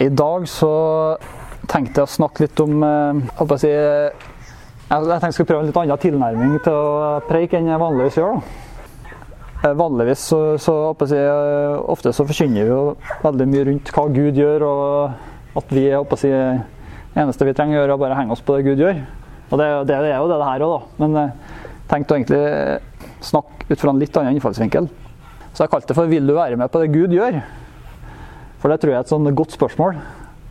[0.00, 0.70] I dag så
[1.68, 3.72] tenkte jeg å snakke litt om eh, jeg, si,
[4.88, 8.38] jeg tenkte jeg prøve en litt annen tilnærming til å preike enn jeg vanligvis gjør.
[8.38, 9.18] da.
[9.60, 12.80] Eh, Vanligvis så, så jeg, si, eh, ofte så forkynner vi jo
[13.26, 16.32] veldig mye rundt hva Gud gjør, og at vi er si,
[17.20, 19.04] eneste vi trenger å gjøre, er bare henge oss på det Gud gjør.
[19.50, 21.04] Og det, det, det er jo det det her òg, da.
[21.04, 24.88] Men jeg tenkte å egentlig snakke ut fra en litt annen innfallsvinkel.
[25.52, 27.42] Så jeg kalte det for 'Vil du være med på det Gud gjør?'
[28.60, 29.96] For det tror jeg er et sånn godt spørsmål.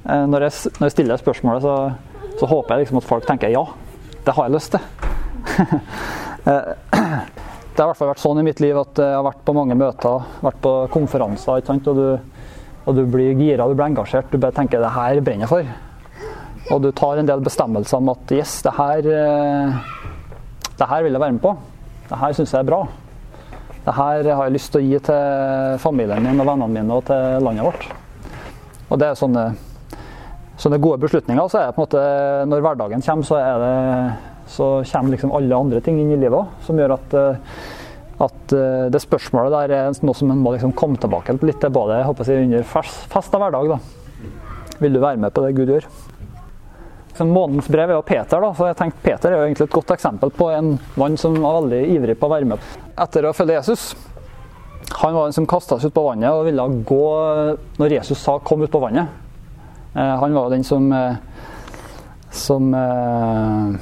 [0.09, 3.53] Eh, Når jeg, når jeg stiller spørsmålet, så, så håper jeg liksom at folk tenker
[3.53, 3.65] ja,
[4.25, 4.81] det har jeg lyst til.
[6.49, 9.41] Eh, det har i hvert fall vært sånn i mitt liv at jeg har vært
[9.45, 11.59] på mange møter, vært på konferanser?
[11.67, 12.47] Og, du,
[12.87, 14.31] og du blir gira, du blir engasjert.
[14.31, 15.67] Du bare tenker det her brenner jeg for.
[16.71, 19.77] Og du tar en del bestemmelser om at yes, det her, eh,
[20.79, 21.53] det her vil jeg være med på.
[22.07, 22.81] Det her syns jeg er bra.
[23.83, 27.07] Det her har jeg lyst til å gi til familien min og vennene mine og
[27.11, 27.89] til landet vårt.
[28.89, 29.45] Og det er sånne,
[30.59, 31.49] sånne gode beslutninger.
[31.49, 32.05] Så er det på en måte,
[32.49, 36.65] når hverdagen kommer, så, det, så kommer liksom alle andre ting inn i livet også,
[36.69, 37.63] som gjør at, eh,
[38.25, 41.61] at eh, det spørsmålet der er noe som en må liksom komme tilbake til litt
[41.61, 43.75] til både håper jeg, under fest, av hverdag.
[43.75, 44.77] Da.
[44.79, 45.89] Vil du være med på det Gud gjør?
[47.19, 49.89] Månedens brev er jo Peter, da, så jeg tenkte Peter er jo egentlig et godt
[49.91, 53.57] eksempel på en mann som var veldig ivrig på å være med etter å følge
[53.57, 53.89] Jesus.
[54.99, 57.03] Han var den som kasta seg ut på vannet og ville gå
[57.79, 59.07] når Jesus sa 'kom ut på vannet'.
[59.95, 61.15] Eh, Han var den som, eh,
[62.31, 63.79] som eh,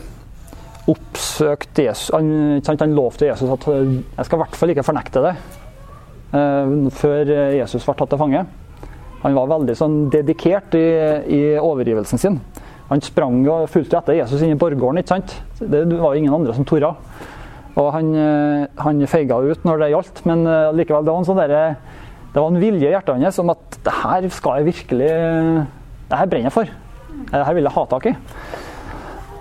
[0.88, 2.12] oppsøkte Jesus.
[2.14, 5.36] Han, han lovte Jesus at 'jeg skal i hvert fall ikke fornekte det'
[6.92, 8.46] før Jesus ble tatt til fange.
[9.24, 10.88] Han var veldig sånn dedikert i,
[11.28, 12.42] i overgivelsen sin.
[12.90, 15.04] Han sprang og fulgte etter Jesus inn i borggården.
[15.60, 16.94] Det var jo ingen andre som torde.
[17.78, 21.30] Og han, eh, han feiga ut når det gjaldt, men eh, likevel, det var en
[21.30, 21.64] sånn derre
[22.38, 25.08] det var en vilje i hjertet hans om at det her skal jeg virkelig
[26.08, 26.74] Det her brenner jeg for.
[27.32, 28.14] Det her vil jeg ha tak i.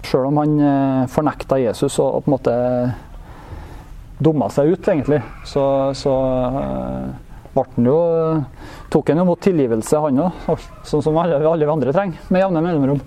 [0.07, 2.55] Sjøl om han eh, fornekta Jesus og, på en måte
[4.23, 5.67] dumma seg ut, egentlig, så,
[5.99, 6.15] så
[6.49, 7.99] eh, han jo
[8.93, 10.67] tok han jo mot tilgivelse, han òg.
[10.89, 13.05] Sånn som alle, alle vi andre trenger, med jevne mellomrom.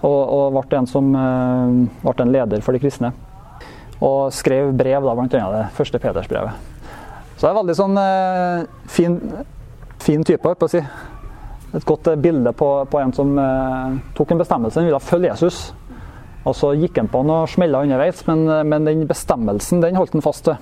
[0.00, 3.14] Og, og ble en som eh, ble en leder for de kristne.
[4.00, 6.68] Og skrev brev, da, blant annet det første Pedersbrevet.
[7.36, 8.62] Så det er veldig sånn eh,
[8.92, 9.18] fin,
[10.00, 10.80] fin type, holdt på å si.
[11.76, 15.30] Et godt eh, bilde på, på en som eh, tok en bestemmelse, han ville følge
[15.32, 15.60] Jesus.
[16.48, 20.16] Og så gikk han på noen smeller underveis, men, eh, men den bestemmelsen den holdt
[20.16, 20.60] han fast til.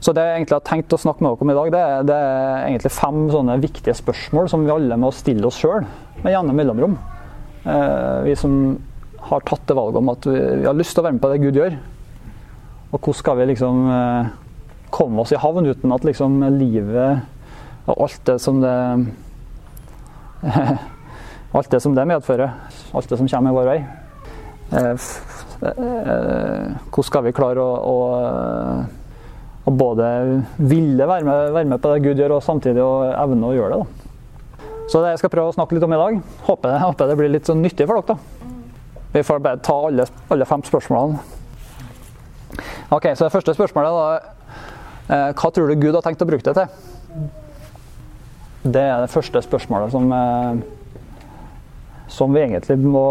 [0.00, 2.06] Så det jeg egentlig har tenkt å snakke med dere om i dag, det er,
[2.06, 5.86] det er egentlig fem sånne viktige spørsmål som vi alle må stille oss sjøl
[6.22, 6.96] med jevne mellomrom.
[7.66, 8.76] Eh, vi som
[9.26, 11.32] har tatt det valget om at vi, vi har lyst til å være med på
[11.32, 11.78] det Gud gjør.
[12.92, 14.28] Og hvordan skal vi liksom eh,
[14.94, 17.24] komme oss i havn uten at liksom livet
[17.86, 18.76] og alt det som det
[21.56, 22.50] Alt det som det medfører,
[22.92, 23.76] alt det som kommer i vår vei.
[24.76, 25.04] Eh,
[25.70, 27.94] eh, hvordan skal vi klare å, å,
[29.64, 30.08] å både
[30.58, 33.78] ville være med, være med på det Gud gjør, og samtidig og evne å gjøre
[33.78, 33.86] det?
[33.86, 34.66] da.
[34.90, 36.20] Så det jeg skal prøve å snakke litt om i dag.
[36.50, 38.18] Håper, håper det blir litt sånn nyttig for dere.
[38.18, 38.52] da.
[39.14, 41.35] Vi får bare ta alle, alle fem spørsmålene.
[42.86, 44.10] Ok, så det første spørsmålet da
[45.10, 46.68] eh, Hva tror du Gud har tenkt å bruke det til?
[48.66, 50.60] Det er det første spørsmålet som, eh,
[52.10, 53.06] som vi egentlig må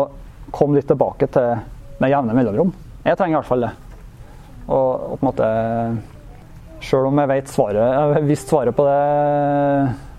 [0.55, 1.59] komme litt tilbake til
[1.99, 2.71] med jevne mellomrom.
[3.03, 3.73] Jeg trenger i hvert fall det.
[4.65, 5.49] Og, på en måte
[6.85, 8.97] Sjøl om jeg vet svaret, jeg visste svaret på det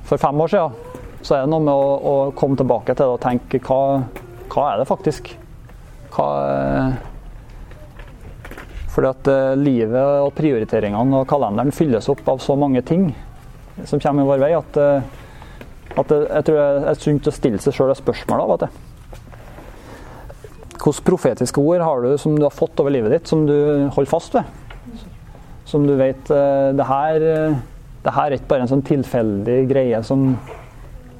[0.08, 3.12] for fem år siden, så er det noe med å, å komme tilbake til det
[3.12, 3.80] og tenke hva,
[4.52, 5.30] hva er det faktisk?
[6.16, 6.28] Hva
[8.96, 13.10] fordi at eh, livet og prioriteringene og kalenderen fylles opp av så mange ting
[13.84, 17.60] som kommer i vår vei, at, eh, at jeg tror det er sunt å stille
[17.60, 18.82] seg sjøl spørsmål av og til.
[20.76, 23.56] Hvilke profetiske ord har du som du har fått over livet ditt, som du
[23.92, 24.48] holder fast ved?
[25.66, 27.56] Som du vet eh, det her, eh,
[28.04, 30.30] det her er ikke bare en sånn tilfeldig greie som,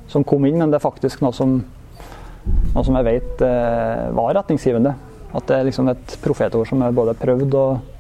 [0.09, 1.59] som kom inn, men det er faktisk noe som,
[2.73, 4.95] noe som jeg vet eh, var retningsgivende.
[5.37, 7.93] At det er liksom et profetord som er både prøvd og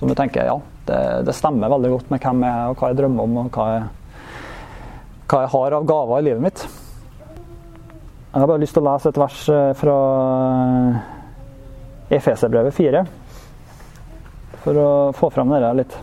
[0.00, 0.56] som du tenker ja,
[0.88, 3.56] det, det stemmer veldig godt med hvem jeg er og hva jeg drømmer om og
[3.56, 3.88] hva jeg,
[5.30, 6.62] hva jeg har av gaver i livet mitt.
[8.30, 9.96] Jeg har bare lyst til å lese et vers eh, fra
[12.14, 13.02] Efeserbrevet 4
[14.60, 15.98] for å få fram dette litt.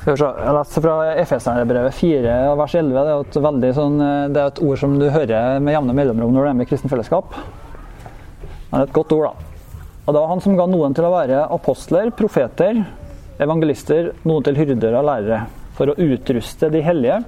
[0.00, 2.94] Skal vi se, Jeg leser fra Efeserbrevet 4 vers 11.
[2.96, 6.32] Det er, et sånn, eh, det er et ord som du hører med jevne mellomrom
[6.32, 7.36] når du er med i kristent fellesskap.
[8.70, 9.46] Det er et godt ord, da.
[10.06, 12.78] Og det var han som ga noen til å være apostler, profeter,
[13.42, 15.40] evangelister, noen til hyrder og lærere,
[15.74, 17.18] for å utruste de hellige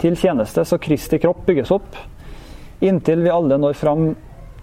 [0.00, 1.96] til tjeneste, så Kristi kropp bygges opp,
[2.84, 4.10] inntil vi alle når fram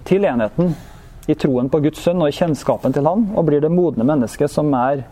[0.08, 0.74] til enheten
[1.28, 4.54] i troen på Guds sønn og i kjennskapen til Han, og blir det modne mennesket
[4.54, 5.04] som er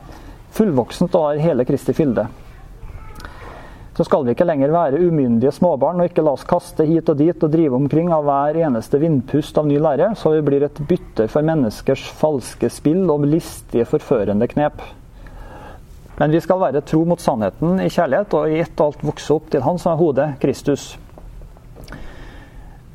[0.55, 2.29] fullvoksent og har hele Kristi fylde.
[3.95, 7.15] Så skal vi ikke lenger være umyndige småbarn og ikke la oss kaste hit og
[7.21, 10.81] dit og drive omkring av hver eneste vindpust av ny lære, så vi blir et
[10.89, 14.83] bytte for menneskers falske spill og listige, forførende knep.
[16.19, 19.35] Men vi skal være tro mot sannheten i kjærlighet og i ett og alt vokse
[19.35, 20.93] opp til Han som er hodet, Kristus.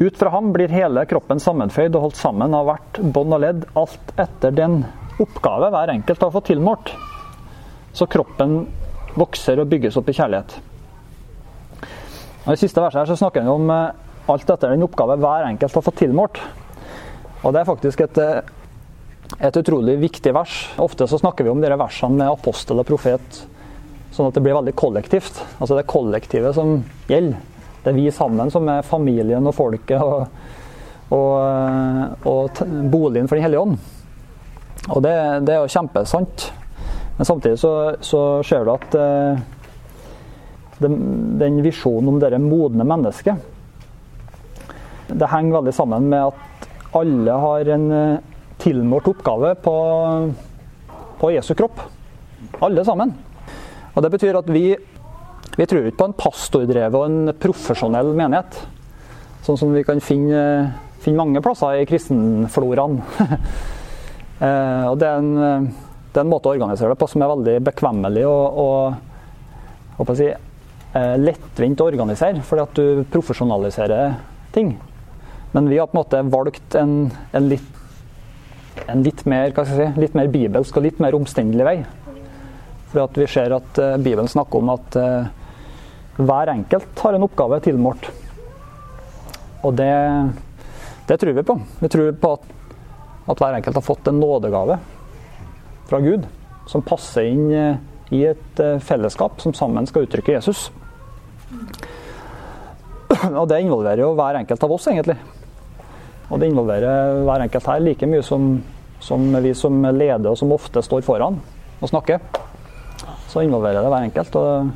[0.01, 3.67] Ut fra ham blir hele kroppen sammenføyd og holdt sammen av hvert bånd og ledd,
[3.77, 4.83] alt etter den
[5.21, 6.93] oppgave hver enkelt har fått tilmålt.
[7.93, 8.67] Så kroppen
[9.17, 10.61] vokser og bygges opp i kjærlighet.
[12.47, 15.49] Og I siste verset her så snakker han om eh, alt etter den oppgave hver
[15.49, 16.41] enkelt har fått tilmålt.
[17.43, 18.41] Og Det er faktisk et, eh,
[19.49, 20.57] et utrolig viktig vers.
[20.79, 23.45] Ofte så snakker vi om disse versene med apostel og profet
[24.11, 25.39] sånn at det blir veldig kollektivt.
[25.61, 27.39] Altså det er kollektivet som gjelder.
[27.81, 30.27] Det er vi sammen som er familien og folket og,
[31.17, 33.79] og, eh, og boligen for Den hellige ånd.
[34.91, 35.15] Og det,
[35.47, 36.51] det, er jo kjempesant.
[37.17, 38.97] Men samtidig så, så ser du at
[40.81, 43.37] den, visjonen om det modne mennesket
[45.11, 48.21] Det henger veldig sammen med at alle har en eh,
[48.61, 49.75] tilmålt oppgave på,
[51.21, 51.79] på Jesu kropp.
[52.61, 53.13] Alle sammen.
[53.95, 54.75] Og Det betyr at vi,
[55.57, 58.59] vi tror ikke på en pastordrevet og en profesjonell menighet.
[59.47, 60.43] Sånn som vi kan finne,
[61.03, 63.01] finne mange plasser i kristenfloraen.
[64.41, 67.29] Eh, og det er, en, det er, en, måte å organisere det på som er
[67.29, 68.95] veldig bekvemmelig og,
[70.01, 70.31] og si,
[70.93, 74.17] lettvint å organisere, fordi at du profesjonaliserer
[74.51, 74.73] ting.
[75.53, 76.95] Men vi har på en måte valgt en,
[77.37, 77.69] en litt
[78.87, 81.77] en litt mer, si, litt mer bibelsk og litt mer omstendelig vei.
[82.91, 85.29] For at vi ser at uh, Bibelen snakker om at uh,
[86.21, 88.11] hver enkelt har en oppgave tilmålt.
[89.67, 89.93] Og det,
[91.07, 91.59] det, tror vi på.
[91.83, 92.49] Vi tror på at,
[93.27, 94.81] at, hver enkelt har fått en nådegave
[95.91, 96.27] fra Gud
[96.71, 97.49] som passer inn
[98.11, 100.69] i et fellesskap som sammen skal uttrykke Jesus.
[103.41, 105.17] Og det involverer jo hver enkelt av oss, egentlig.
[106.31, 108.53] Og det involverer hver enkelt her like mye som,
[109.03, 111.41] som vi som leder og som ofte står foran
[111.81, 112.23] og snakker.
[113.31, 114.39] Så involverer det hver enkelt.
[114.39, 114.71] og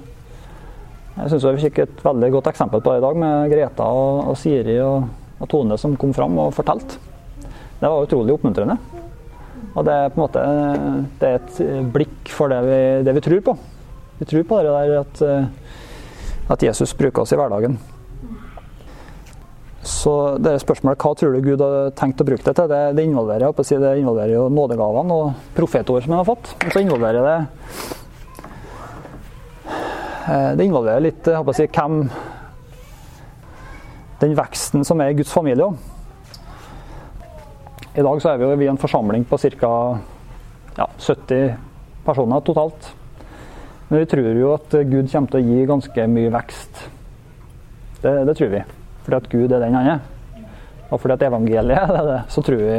[1.15, 4.33] jeg syns vi fikk et veldig godt eksempel på det i dag, med Greta og,
[4.33, 5.07] og Siri og,
[5.39, 6.99] og, Tone som kom fram og fortalte.
[7.79, 8.79] Det var utrolig oppmuntrende.
[9.75, 10.43] Og det er på en måte
[11.21, 13.57] det er et blikk for det vi, det vi tror på.
[14.21, 15.25] Vi tror på det der at,
[16.55, 17.79] at Jesus bruker oss i hverdagen.
[19.85, 22.71] Så det er spørsmålet hva tror du Gud har tenkt å bruke det til?
[22.71, 26.55] Det, det involverer, si, det involverer jo nådegavene og profetord som han har fått.
[26.63, 27.35] Men så involverer det
[30.25, 31.99] eh, Det involverer litt jeg å si, hvem
[34.23, 35.94] Den veksten som er i Guds familie òg.
[37.95, 39.71] I dag så er vi jo i en forsamling på ca.
[40.75, 41.55] Ja, 70
[42.03, 42.89] personer totalt.
[43.89, 46.81] Men vi tror jo at Gud kommer til å gi ganske mye vekst.
[48.03, 48.65] Det, det tror vi
[49.05, 50.47] fordi at Gud er den han er,
[50.89, 52.77] og fordi at evangeliet er det, så tror vi,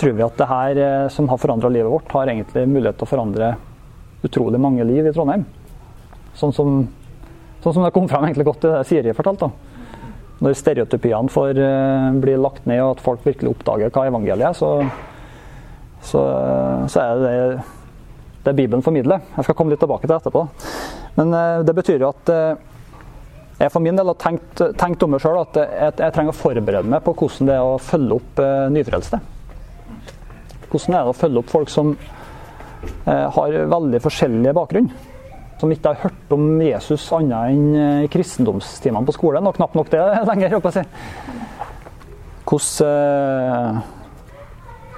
[0.00, 3.06] tror vi at det her eh, som har forandra livet vårt, har egentlig mulighet til
[3.06, 3.52] å forandre
[4.26, 5.44] utrolig mange liv i Trondheim.
[6.34, 6.80] Sånn som,
[7.62, 9.52] sånn som det kom frem egentlig godt i det Siri fortalte.
[10.44, 14.58] Når stereotypiene får uh, bli lagt ned, og at folk virkelig oppdager hva evangeliet er,
[14.58, 14.70] så,
[16.04, 16.22] så,
[16.92, 17.34] så er det
[18.44, 19.24] det Bibelen formidler.
[19.38, 20.44] Jeg skal komme litt tilbake til det etterpå.
[21.16, 22.74] Men uh, det betyr jo at uh,
[23.60, 26.36] jeg for min del har tenkt, tenkt om meg sjøl at jeg, jeg, trenger å
[26.36, 29.20] forberede meg på hvordan det er å følge opp eh, nyfrelste.
[30.72, 34.90] Hvordan er det å følge opp folk som eh, har veldig forskjellige bakgrunn?
[35.60, 39.76] Som ikke har hørt om Jesus annet enn eh, i kristendomstimene på skolen, og knapt
[39.78, 40.56] nok det lenger.
[40.56, 40.88] håper jeg
[42.44, 43.78] Hvordan, eh,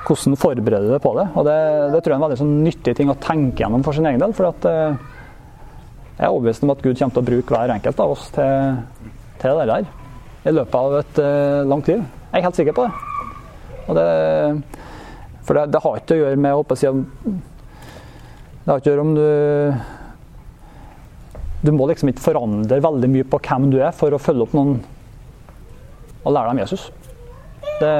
[0.06, 1.26] hvordan forbereder du deg på det?
[1.34, 1.58] Og det,
[1.92, 4.22] det, tror jeg er en veldig sånn, nyttig ting å tenke gjennom for sin egen
[4.22, 4.34] del.
[4.36, 4.96] for at eh,
[6.16, 8.80] jeg er overbevist om at Gud kommer til å bruke hver enkelt av oss til,
[9.42, 9.88] til det der
[10.46, 11.18] i løpet av et
[11.66, 12.00] langt liv.
[12.30, 13.98] Jeg er helt sikker på det.
[13.98, 14.06] det
[15.46, 19.04] for det, det, har ikke å gjøre med å si, Det har ikke å gjøre
[19.04, 19.26] om du
[21.66, 24.54] Du må liksom ikke forandre veldig mye på hvem du er for å følge opp
[24.54, 24.76] noen
[26.26, 26.88] og lære dem Jesus.
[27.80, 27.92] Det,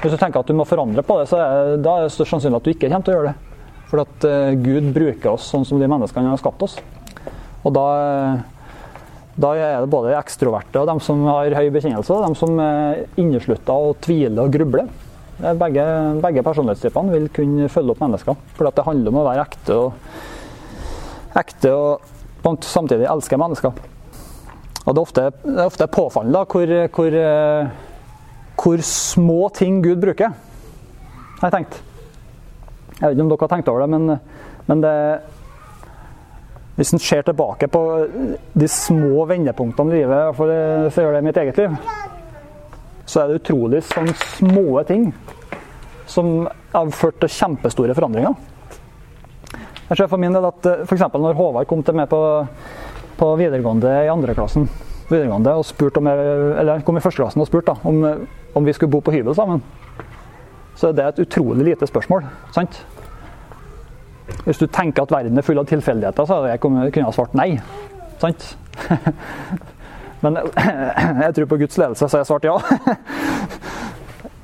[0.00, 2.34] hvis du tenker at du må forandre på det, så er, da er det størst
[2.34, 3.52] sannsynlig at du ikke kommer til å gjøre det.
[3.90, 6.76] For at uh, Gud bruker oss sånn som de menneskene har skapt oss.
[7.64, 7.84] Og da,
[9.40, 13.04] da er det både ekstroverte og dem som har høy bekjennelse, og dem som er
[13.20, 14.88] inneslutta og tviler og grubler.
[15.40, 15.84] Begge,
[16.22, 18.40] begge personlighetstypene vil kunne følge opp mennesker.
[18.56, 20.18] For det handler om å være ekte og,
[21.40, 22.13] ekte og
[22.44, 23.72] samtidig elsker mennesker.
[24.84, 27.18] Og det er ofte, det er ofte påfallende da, hvor, hvor,
[28.60, 30.34] hvor, små ting Gud bruker,
[31.40, 31.78] har jeg tenkt.
[33.00, 34.18] Jeg vet ikke om dere har tenkt over det, men,
[34.68, 34.94] men det,
[36.76, 37.82] hvis en ser tilbake på
[38.52, 40.52] de små vendepunktene i livet, for
[40.90, 41.78] så gjør det i mitt eget liv,
[43.06, 45.08] så er det utrolig sånne små ting
[46.10, 48.36] som har ført til kjempestore forandringer.
[49.90, 51.06] Jeg ser for min del at f.eks.
[51.12, 52.20] når Håvard kom til meg på,
[53.18, 54.68] på videregående i andreklassen
[55.10, 58.00] videregående og spurte om jeg, eller kom i førsteklassen og spurte om,
[58.56, 59.62] om vi skulle bo på hybel sammen,
[60.78, 62.24] så er det et utrolig lite spørsmål.
[62.54, 62.80] sant?
[64.44, 67.60] Hvis du tenker at verden er full av tilfeldigheter, så jeg kunne ha svart nei.
[68.22, 68.56] Sant?
[70.24, 70.40] Men
[71.26, 72.56] jeg tror på Guds ledelse, så jeg svarte ja.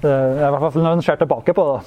[0.00, 1.80] I hvert fall når en ser tilbake på det.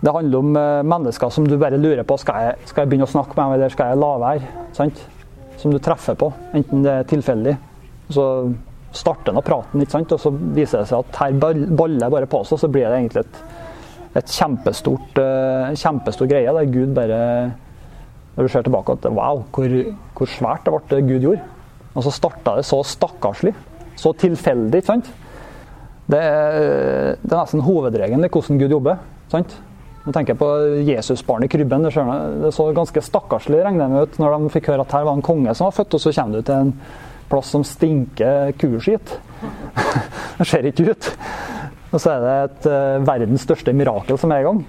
[0.00, 3.08] Det handler om eh, mennesker som du bare lurer på skal jeg, skal jeg begynne
[3.08, 4.52] å snakke med, eller skal jeg la være.
[4.76, 5.02] Sant?
[5.60, 7.56] Som du treffer på, enten det er tilfeldig.
[8.16, 8.24] Så
[8.96, 10.14] starter nå praten, ikke sant?
[10.16, 13.22] og så viser det seg at her baller bare på seg, så blir det egentlig
[13.22, 13.42] et,
[14.18, 17.20] et kjempestort, uh, kjempestor greie der Gud bare
[18.34, 19.76] Når du ser tilbake at wow, hvor,
[20.16, 21.46] hvor svært det ble det Gud gjorde.
[21.92, 23.52] Og så starta det så stakkarslig.
[23.98, 25.10] Så tilfeldig, ikke sant?
[26.10, 29.02] Det er, det er nesten hovedregelen i hvordan Gud jobber.
[29.30, 29.58] sant?
[30.00, 30.48] Nå tenker jeg på
[30.88, 31.84] Jesusbarnet i krybben.
[31.84, 31.92] Det,
[32.40, 35.24] det så ganske stakkarslig regner jeg ut når de fikk høre at her var en
[35.24, 36.72] konge som var født, og så kommer du til en
[37.30, 39.12] plass som stinker kuskitt.
[40.38, 41.10] det ser ikke ut.
[41.90, 44.62] Og så er det et uh, verdens største mirakel som er i gang.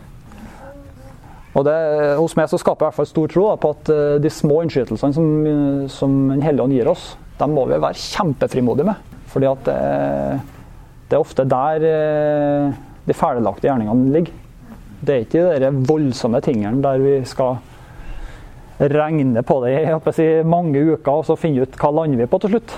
[1.52, 1.78] Og det,
[2.20, 4.34] Hos meg så skaper jeg i hvert fall stor tro da, på at uh, de
[4.34, 5.32] små innskytelsene som,
[5.92, 9.18] som Den hellige ånd gir oss, dem må vi være kjempefrimodige med.
[9.32, 9.80] Fordi at det,
[11.08, 14.40] det er ofte der uh, de ferdiglagte gjerningene ligger.
[15.01, 17.58] Det er ikke de voldsomme tingene der vi skal
[18.81, 22.39] regne på det i si, mange uker og så finne ut hva lander vi på
[22.41, 22.75] til slutt.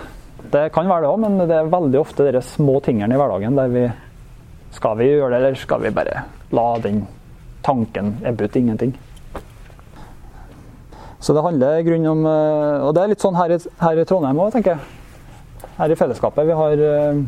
[0.53, 3.59] Det kan være det òg, men det er veldig ofte de små tingene i hverdagen
[3.59, 3.85] der vi
[4.73, 7.03] Skal vi gjøre det, eller skal vi bare la den
[7.61, 8.95] tanken ebbe ut ingenting?
[11.19, 14.01] Så det handler i grunnen om eh, Og det er litt sånn her i, her
[14.01, 15.69] i Trondheim òg, tenker jeg.
[15.77, 16.49] Her i fellesskapet.
[16.49, 17.21] Vi har eh, Eh,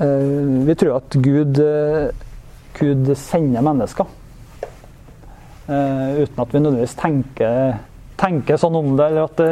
[0.00, 2.08] vi tror at Gud, eh,
[2.78, 4.06] Gud sender mennesker.
[5.68, 7.74] Eh, uten at vi nødvendigvis tenker,
[8.16, 9.42] tenker sånn om det, eller at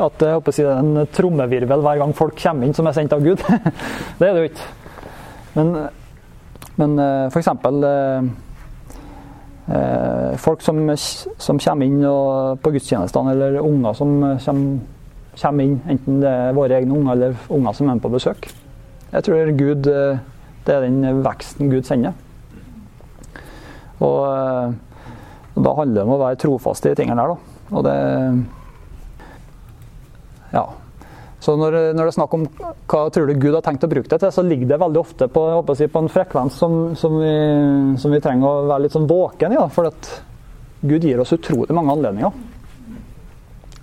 [0.00, 3.20] at det, si, er en trommevirvel hver gang folk kommer inn som er sendt av
[3.24, 3.44] Gud.
[4.18, 4.70] det er det jo ikke.
[5.52, 5.74] Men,
[6.80, 6.96] men
[7.28, 7.84] eksempel
[10.40, 12.00] folk som, som kommer inn
[12.64, 14.80] på gudstjenestene, eller unger som kommer,
[15.36, 18.48] kommer inn, enten det er våre egne unger eller unger som er med på besøk.
[19.12, 20.20] Jeg tror Gud eh,
[20.64, 22.14] Det er den veksten Gud sender.
[24.02, 24.72] Og, eh,
[25.52, 27.36] og da handler det om å være trofast i de tingene der, da.
[27.72, 27.96] Og det
[30.52, 30.64] Ja.
[31.42, 32.44] Så når, når, det er snakk om
[32.86, 35.26] hva tror du Gud har tenkt å bruke det til, så ligger det veldig ofte
[35.26, 35.42] på,
[35.74, 37.32] si, på en frekvens som, som, vi,
[37.98, 39.58] som, vi, trenger å være litt sånn våken i.
[39.58, 40.10] Da, for at
[40.86, 42.30] Gud gir oss utrolig mange anledninger.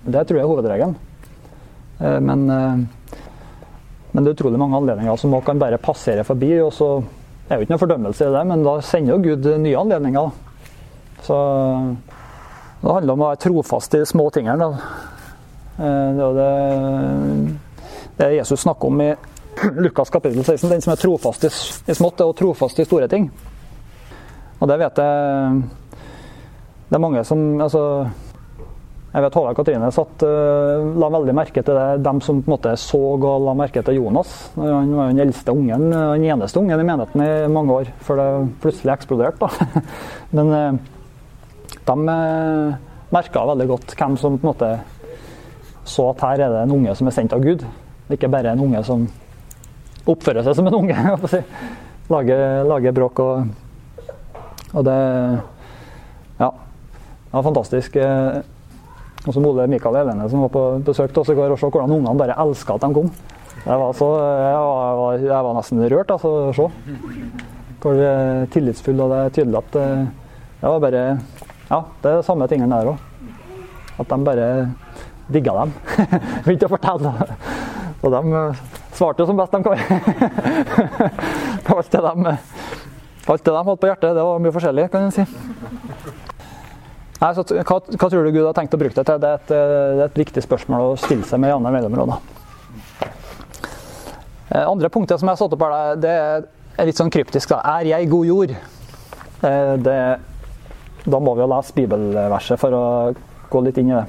[0.08, 0.96] Det tror jeg er hovedregelen.
[2.00, 2.88] Eh, men
[4.20, 6.50] men det er utrolig mange anledninger som man kan bare passere forbi.
[6.60, 6.88] og så
[7.48, 10.34] er jo ikke noe fordømmelse i det, men da sender jo Gud nye anledninger.
[11.24, 11.38] Så
[12.82, 14.68] det handler om å være trofast i de små tingene.
[15.80, 17.56] Eh, det er det,
[18.20, 19.10] det Jesus snakker om i
[19.88, 20.68] Lukas kapittel 16.
[20.68, 21.54] Den som er trofast i,
[21.96, 23.32] smått, er trofast i store ting.
[24.60, 25.64] Og det vet jeg
[26.90, 27.86] Det er mange som altså,
[29.10, 32.54] jeg vet Håvard Katrine satt, uh, la veldig merke til det, dem som på en
[32.54, 34.36] måte så og la merke til Jonas.
[34.60, 38.22] Han var jo den eldste ungen, den eneste ungen i menigheten i mange år, før
[38.22, 38.30] det
[38.62, 39.50] plutselig eksploderte.
[40.38, 40.96] Men uh,
[41.90, 42.76] de eh,
[43.10, 44.70] merka veldig godt hvem som på en måte
[45.90, 47.64] så at her er det en unge som er sendt av Gud.
[48.14, 49.08] Ikke bare en unge som
[50.10, 50.96] oppfører seg som en unge.
[52.14, 53.50] Lager, lager, bråk og,
[54.74, 55.00] og det
[56.40, 56.48] Ja.
[56.50, 57.98] Det var fantastisk.
[59.26, 61.68] Og så Ole Mikael Helene som var på besøk til oss i går, og se
[61.68, 63.12] hvordan ungene bare elska at de kom.
[63.60, 64.08] Jeg var, så,
[64.40, 66.68] jeg var, jeg var nesten rørt altså, å se
[67.80, 68.00] hvor
[68.52, 70.08] tillitsfull og det er tydelig at eh,
[70.60, 71.04] det var bare
[71.70, 72.98] Ja, det er de samme tingene der òg.
[74.02, 74.48] At de bare
[75.30, 75.74] digga dem.
[76.46, 77.12] Begynte å fortelle.
[78.02, 78.42] Og de
[78.98, 79.78] svarte jo som best de kan.
[81.76, 82.34] alt det de,
[83.30, 85.28] alt det de hadde på hjertet, det var mye forskjellig, kan en si.
[87.20, 89.18] Nei, så, hva, hva, tror du Gud har tenkt å bruke det til?
[89.20, 92.14] Det er et, eh, det er et viktig spørsmål å stille seg med jevne mellomrom.
[94.50, 97.52] Eh, andre punktet som jeg har satt opp her, det er litt sånn kryptisk.
[97.52, 97.60] Da.
[97.76, 98.54] Er jeg god jord?
[98.56, 99.98] Eh, det,
[101.04, 102.86] da må vi jo lese bibelverset for å
[103.52, 104.06] gå litt inn i det.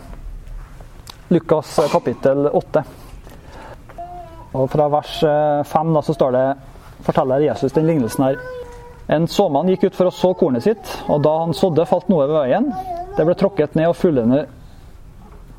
[1.35, 2.85] Lukas kapittel 8.
[4.55, 5.19] Og fra vers
[5.67, 6.47] 5 da, så står det,
[7.07, 8.41] forteller Jesus den lignelsen her.
[9.11, 12.29] En såmann gikk ut for å så kornet sitt, og da han sådde, falt noe
[12.31, 12.71] ved veien.
[13.17, 14.45] Det ble tråkket ned, og fuglene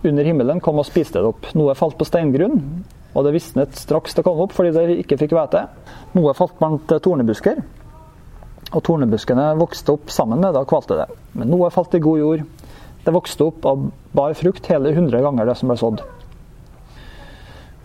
[0.08, 1.50] under himmelen kom og spiste det opp.
[1.58, 2.58] Noe falt på steingrunn,
[3.12, 5.66] og det visnet straks det kom opp fordi det ikke fikk hvete.
[6.16, 7.60] Noe falt blant tornebusker,
[8.72, 11.08] og tornebuskene vokste opp sammen med det og kvalte det.
[11.36, 12.48] Men noe falt i god jord.
[13.02, 16.04] Det vokste opp og bar frukt hele 100 ganger det som ble sådd.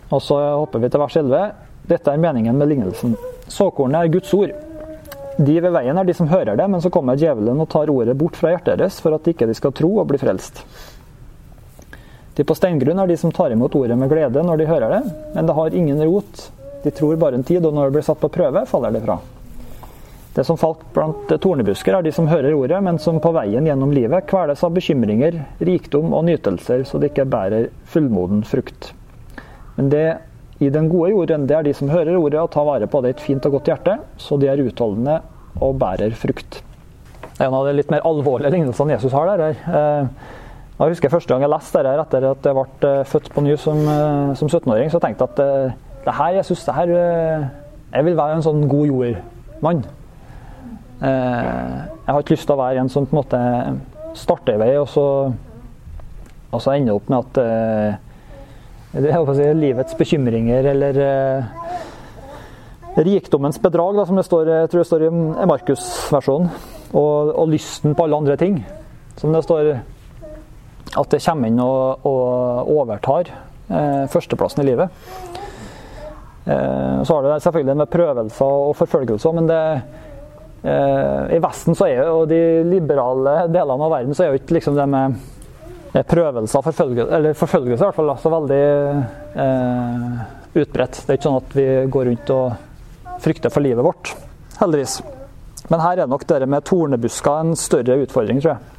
[0.07, 1.49] Og så hopper vi til vers 11.
[1.89, 3.17] Dette er meningen med lignelsen.
[3.51, 4.53] Såkornet er Guds ord.
[5.37, 8.17] De ved veien er de som hører det, men så kommer djevelen og tar ordet
[8.17, 10.63] bort fra hjertet deres for at de ikke skal tro og bli frelst.
[12.37, 15.15] De på steingrunn er de som tar imot ordet med glede når de hører det,
[15.35, 16.47] men det har ingen rot.
[16.83, 19.17] De tror bare en tid, og når det blir satt på prøve, faller det fra.
[20.37, 23.93] Det som falt blant tornebusker, er de som hører ordet, men som på veien gjennom
[23.93, 28.91] livet kveles av bekymringer, rikdom og nytelser, så det ikke bærer fullmoden frukt.
[29.79, 30.05] Men det
[30.59, 33.11] i den gode jorden, det er de som hører ordet og tar vare på det
[33.11, 35.19] i et fint og godt hjerte, så de er utholdende
[35.61, 36.61] og bærer frukt.
[37.37, 39.53] Det er en av de litt mer alvorlige lignelsene Jesus har der.
[39.53, 40.07] Eh,
[40.77, 43.53] jeg husker Første gang jeg leste dette etter at jeg ble eh, født på ny
[43.61, 46.91] som, eh, som 17-åring, så tenkte jeg at det her, jeg synes det her
[47.93, 49.85] Jeg vil være en sånn god jordmann.
[50.99, 53.39] Jeg har ikke lyst til å være en som på en måte
[54.17, 55.05] starter i vei, og så,
[56.51, 57.97] og så ender opp med at det er
[58.93, 61.01] si, livets bekymringer eller
[62.97, 65.11] rikdommens bedrag, da, som det står, jeg tror det står i
[65.51, 66.49] Markus-versjonen,
[66.97, 68.57] og, og lysten på alle andre ting.
[69.17, 69.75] Som det står
[70.97, 75.03] at det kommer inn og, og overtar eh, førsteplassen i livet.
[76.47, 79.61] Eh, så har du selvfølgelig det med prøvelser og forfølgelser, men det,
[80.63, 84.57] eh, i Vesten så er og de liberale delene av verden så er jo ikke
[84.57, 85.19] liksom det med
[86.05, 88.63] prøvelser og forfølgelse, eller forfølgelse i hvert fall, så veldig
[89.43, 90.23] eh,
[90.61, 91.03] utbredt.
[91.03, 94.13] Det er ikke sånn at vi går rundt og frykter for livet vårt,
[94.59, 94.99] heldigvis.
[95.71, 98.73] Men her er nok det med tornebusker en større utfordring, tror jeg.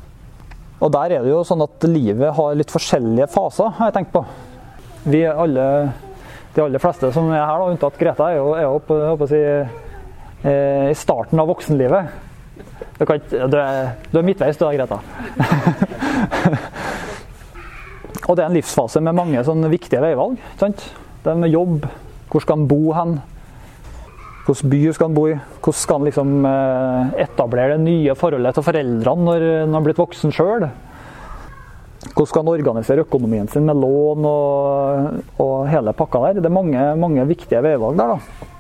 [0.79, 4.15] Og der er det jo sånn at livet har litt forskjellige faser, har jeg tenkt
[4.15, 4.23] på.
[5.09, 5.65] Vi alle,
[6.55, 9.29] De aller fleste som er her, da, unntatt Greta, er jo, er jo på, på
[9.31, 12.03] si, eh, i starten av voksenlivet.
[12.99, 14.99] Du, kan, du, er, du er midtveis, du da, Greta.
[18.29, 20.37] og det er en livsfase med mange sånne viktige veivalg.
[20.61, 20.85] Sant?
[21.25, 21.87] Det er med jobb,
[22.29, 23.19] hvor skal en bo hen?
[24.49, 25.39] Hvilken by skal han bo i?
[25.61, 30.01] Hvordan skal han liksom eh, etablere det nye forholdet til foreldrene når han har blitt
[30.01, 30.69] voksen sjøl?
[32.05, 36.41] Hvordan skal han organisere økonomien sin med lån og, og hele pakka der?
[36.41, 38.17] Det er mange, mange viktige veivalg der.
[38.17, 38.55] da.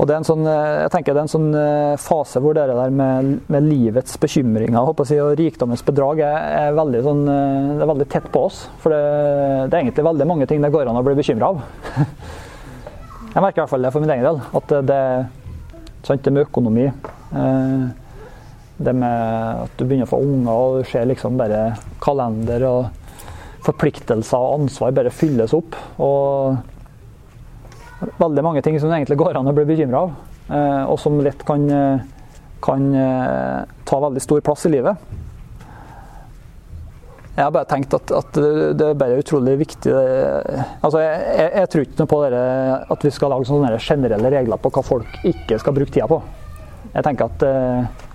[0.00, 2.56] Og det er en sånn, eh, jeg tenker det er en sånn eh, fase hvor
[2.56, 7.84] det der med, med livets bekymringer si, og rikdommens bedrag er, er, veldig sånn, det
[7.84, 8.62] er veldig tett på oss.
[8.80, 9.02] For det,
[9.68, 11.60] det er egentlig veldig mange ting det går an å bli bekymra av.
[13.30, 14.40] Jeg merker i hvert fall det for min egen del.
[14.58, 15.02] At det,
[16.02, 17.84] sant, det med økonomi eh,
[18.80, 22.88] Det med at du begynner å få unger, og du ser liksom bare kalender og
[23.66, 25.76] forpliktelser og ansvar bare fylles opp.
[26.00, 26.56] Og
[28.20, 30.14] veldig mange ting som det egentlig går an å bli bekymra av.
[30.50, 31.66] Eh, og som lett kan,
[32.64, 35.10] kan eh, ta veldig stor plass i livet.
[37.36, 38.36] Jeg har bare tenkt at, at
[38.76, 42.40] det er bare utrolig viktig altså jeg, jeg, jeg tror ikke noe på dere,
[42.92, 46.18] at vi skal lage sånne generelle regler på hva folk ikke skal bruke tida på.
[46.90, 48.08] Jeg tenker at eh,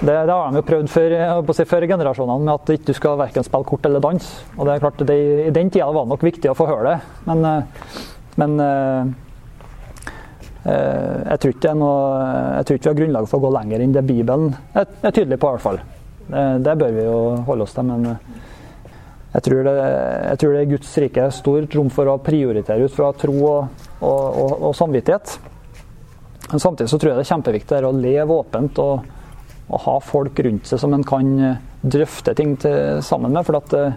[0.00, 1.14] det, det har de jo prøvd før,
[1.56, 4.26] si, før generasjonene, med at du ikke skal verken spille kort eller dans.
[4.56, 6.94] Og det er klart, det, I den tida var det nok viktig å få høre
[6.94, 8.02] det, men, eh,
[8.40, 9.12] men eh,
[10.64, 11.96] jeg tror, noe,
[12.58, 15.12] jeg tror ikke vi har grunnlag for å gå lenger enn det Bibelen er, er
[15.12, 15.50] tydelig på.
[15.50, 15.80] i hvert fall.
[16.24, 17.18] Det, det, bør vi jo
[17.48, 17.88] holde oss til.
[17.90, 18.36] Men eh,
[19.34, 22.94] jeg tror det, jeg tror det er Guds rike stort rom for å prioritere ut
[22.94, 25.36] fra tro og, og, og, og, samvittighet.
[26.52, 29.12] Men samtidig så tror jeg det er kjempeviktig å leve åpent og,
[29.64, 33.46] ha folk rundt seg som en kan eh, drøfte ting til, sammen med.
[33.48, 33.96] for at eh,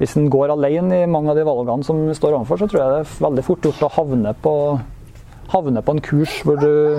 [0.00, 2.80] hvis en går alene i mange av de valgene som vi står overfor, så tror
[2.80, 4.54] jeg det er veldig fort gjort å havne på,
[5.54, 6.98] havne på en kurs hvor du,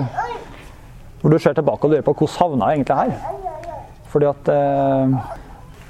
[1.20, 3.42] hvor du ser tilbake og lurer på hvordan havna jeg egentlig her.
[4.12, 5.16] Fordi at eh,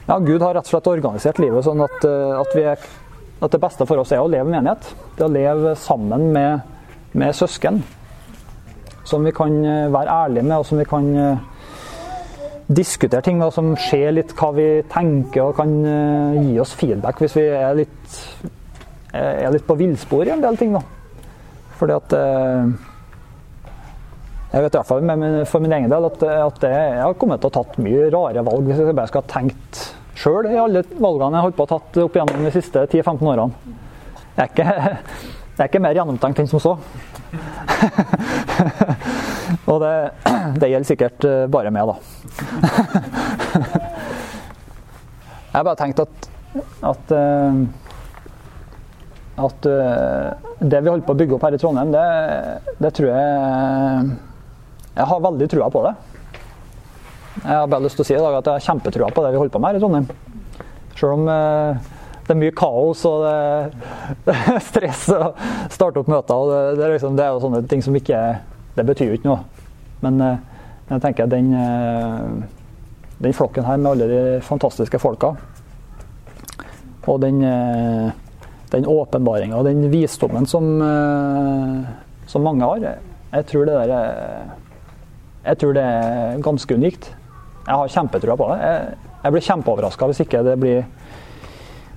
[0.09, 2.87] ja, Gud har rett og slett organisert livet sånn at, eh, at, er,
[3.39, 4.91] at det beste for oss er å leve menighet.
[5.15, 6.65] Det å leve sammen med,
[7.15, 7.85] med søsken.
[9.07, 11.13] Som vi kan eh, være ærlige med, og som vi kan
[12.67, 15.73] diskutere ting og som ser litt hva vi tenker, og kan
[16.41, 18.19] gi oss feedback hvis vi er litt,
[19.15, 20.75] er litt på villspor i en del ting.
[20.75, 20.83] Da.
[21.79, 22.17] Fordi at
[24.57, 25.03] jeg vet i hvert fall
[25.51, 28.63] for min egen del at, at jeg har kommet til å tatt mye rare valg
[28.69, 29.73] hvis jeg bare skal ha tenkt
[30.17, 33.31] sjøl i alle valgene jeg har holdt på å tatt opp gjennom de siste 10-15
[33.35, 33.55] årene.
[34.37, 34.69] Jeg er ikke,
[35.57, 36.73] jeg er ikke mer gjennomtenkt enn som så.
[39.67, 39.95] Og det,
[40.61, 41.97] det, gjelder sikkert eh, bare meg, da.
[45.57, 46.27] Jeg har bare tenkt at,
[46.85, 47.55] at, eh,
[49.47, 52.05] at eh, det vi holder på å bygge opp her i Trondheim, det,
[52.83, 53.25] det tror jeg
[54.99, 55.95] Jeg har veldig trua på det.
[57.41, 59.33] Jeg har bare lyst til å si i dag at jeg har kjempetrua på det
[59.33, 60.09] vi holder på med her i Trondheim.
[60.97, 63.27] Selv om det er mye kaos og
[64.29, 65.33] det er stress å
[65.73, 66.37] starte opp møter.
[66.37, 68.21] og det, liksom, det, er jo sånne ting som ikke
[68.77, 69.56] Det betyr jo ikke noe.
[70.07, 70.39] Men eh,
[70.93, 72.47] jeg tenker den, eh,
[73.25, 75.35] den flokken her med alle de fantastiske folka
[77.07, 78.09] og den, eh,
[78.73, 80.67] den åpenbaringa og den visdommen som,
[82.27, 82.87] som mange har,
[83.31, 83.93] jeg tror det der
[85.47, 87.05] Jeg tror det er ganske unikt.
[87.69, 88.57] Jeg har kjempetrua på det.
[88.59, 90.81] Jeg, jeg blir kjempeoverraska hvis ikke det blir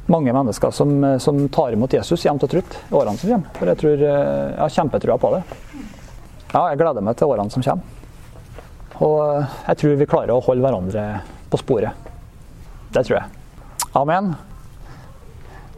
[0.06, 3.50] mange mennesker som, som tar imot Jesus jevnt og trutt i årene som kommer.
[3.58, 5.42] For jeg tror jeg har kjempetrua på det.
[6.54, 7.99] Ja, jeg gleder meg til årene som kommer.
[9.00, 9.20] Og
[9.68, 11.04] jeg tror vi klarer å holde hverandre
[11.50, 12.10] på sporet.
[12.92, 13.40] Det tror jeg.
[14.00, 14.34] Amen.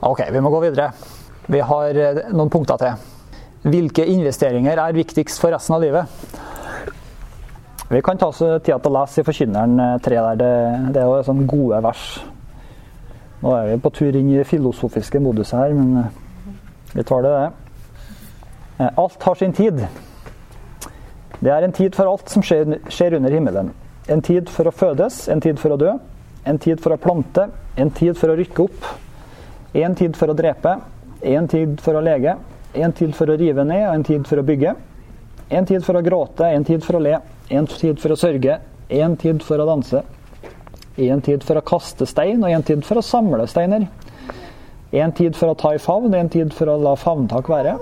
[0.01, 0.89] Ok, vi må gå videre.
[1.51, 3.09] Vi har eh, noen punkter til.
[3.61, 6.39] Hvilke investeringer er viktigst for resten av livet?
[7.91, 10.39] Vi kan ta oss tida til å lese i Forkynneren 3 eh, der.
[10.41, 10.51] Det,
[10.95, 12.05] det er jo sånn gode vers.
[13.41, 16.55] Nå er vi på tur inn i det filosofiske moduset her, men eh,
[16.95, 18.89] vi tar det, det.
[18.97, 19.83] Alt har sin tid.
[21.41, 23.71] Det er en tid for alt som skjer, skjer under himmelen.
[24.13, 25.95] En tid for å fødes, en tid for å dø,
[26.45, 27.47] en tid for å plante,
[27.81, 28.85] en tid for å rykke opp,
[29.73, 30.75] en tid for å drepe,
[31.25, 32.35] en tid for å lege,
[32.73, 34.75] en tid for å rive ned og en tid for å bygge.
[35.51, 37.17] En tid for å gråte, en tid for å le,
[37.49, 38.59] en tid for å sørge,
[39.01, 40.03] en tid for å danse.
[41.01, 43.87] En tid for å kaste stein og en tid for å samle steiner.
[44.91, 47.77] En tid for å ta i favn, en tid for å la favntak være.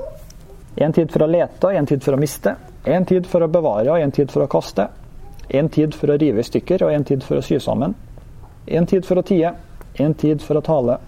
[0.79, 2.55] En tid for å lete og en tid for å miste.
[2.83, 4.87] En tid for å bevare og en tid for å kaste.
[5.49, 7.95] En tid for å rive i stykker og en tid for å sy sammen.
[8.69, 9.51] En tid for å tie,
[9.99, 10.99] en tid for å tale.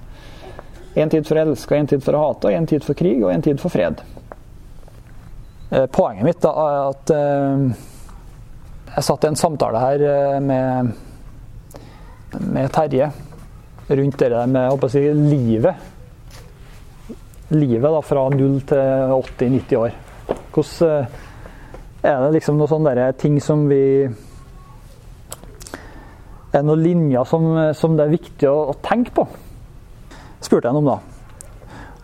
[0.96, 3.22] En tid for å elske, en tid for å hate, og en tid for krig
[3.24, 4.02] og en tid for fred.
[5.72, 7.88] Eh, poenget mitt da, er at eh,
[8.98, 10.92] jeg satt i en samtale her eh, med,
[12.52, 13.08] med Terje
[13.88, 15.76] rundt det der med si, livet.
[17.56, 19.96] Livet da, fra 0 til 80-90 år.
[20.52, 21.08] Hvordan
[22.02, 24.10] er det liksom noen sånne ting som vi
[26.52, 29.28] Er noen linjer som, som det er viktig å, å, tenke på?
[30.42, 30.98] spurte jeg ham om, da.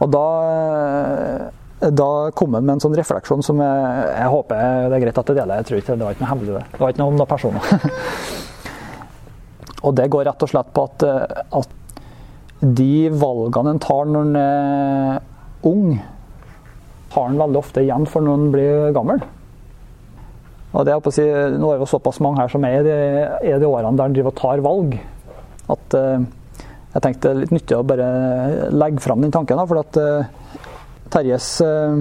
[0.05, 0.27] Og da,
[1.89, 5.31] da kom han med en sånn refleksjon som jeg, jeg, håper det er greit at
[5.31, 5.57] jeg deler.
[5.57, 6.65] Jeg tror ikke Det var ikke noe hemmelig, det.
[6.75, 7.63] Det var ikke noe om noen personer.
[9.89, 11.07] og det går rett og slett på at,
[11.59, 11.73] at
[12.61, 12.91] de
[13.25, 15.97] valgene en tar når en er ung,
[17.17, 19.25] har en veldig ofte igjen for når en blir gammel.
[20.77, 21.25] Og det er si,
[21.57, 22.97] Nå er det såpass mange her som er i de,
[23.49, 24.97] er de årene der en driver og tar valg,
[25.73, 26.27] at uh,
[26.93, 28.09] jeg tenkte det er litt nyttig å bare
[28.73, 29.57] legge fram den tanken.
[29.59, 30.61] Da, for at uh,
[31.13, 31.97] Terjes uh,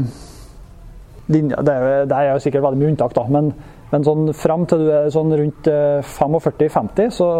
[1.32, 3.50] linje det er, det er jo sikkert veldig mye unntak, da, men,
[3.90, 5.70] men sånn fram til du er sånn rundt
[6.12, 7.30] 45-50, så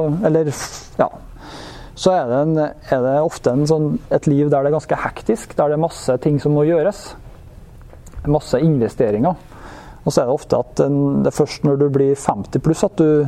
[1.02, 1.10] ja.
[1.96, 2.58] Så er det, en,
[2.92, 6.16] er det ofte sånn, et liv der det er ganske hektisk, der det er masse
[6.24, 7.06] ting som må gjøres.
[8.28, 9.38] Masse investeringer.
[10.06, 12.94] Og så er det ofte at det er først når du blir 50 pluss at
[13.00, 13.26] du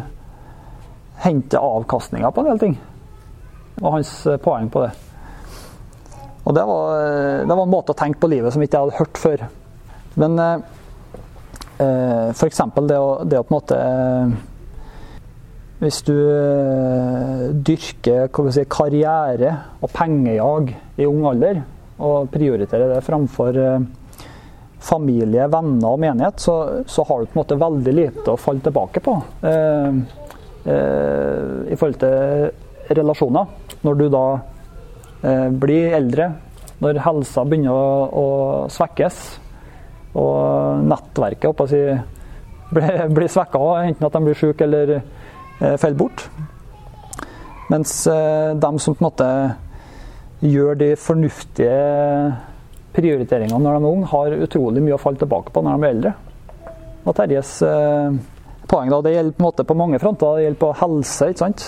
[1.24, 2.78] henter avkastninga på en del ting.
[3.74, 4.90] Det var hans eh, poeng på det.
[6.44, 8.86] Og det var, eh, det var, en måte å tenke på livet som ikke jeg
[8.86, 9.44] hadde hørt før.
[10.18, 10.68] Men eh,
[11.82, 12.62] eh f.eks.
[12.74, 13.80] Det, det å på en måte
[15.78, 16.14] Hvis du
[17.54, 21.60] dyrker si, karriere og pengejag i ung alder,
[22.02, 23.54] og prioriterer det framfor
[24.80, 28.62] familie, venner og menighet, så, så, har du på en måte veldig lite å falle
[28.64, 29.14] tilbake på
[29.48, 29.98] eh,
[30.70, 33.50] eh, i forhold til relasjoner.
[33.84, 34.24] Når du da
[35.26, 36.30] eh, blir eldre,
[36.78, 38.26] når helsa begynner å, å
[38.72, 39.22] svekkes,
[40.18, 41.82] og nettverket si,
[42.72, 46.28] blir, blir svekka, enten at de blir syke eller eh, faller bort.
[47.68, 49.30] Mens eh, de som på en måte
[50.44, 51.74] gjør de fornuftige
[52.98, 55.94] prioriteringene når de er unge, har utrolig mye å falle tilbake på når de blir
[55.94, 56.12] eldre.
[57.06, 58.18] Og Terjes eh,
[58.68, 60.36] poeng da, det gjelder på, måte på mange fronter.
[60.36, 61.30] Det gjelder på helse.
[61.30, 61.66] ikke sant?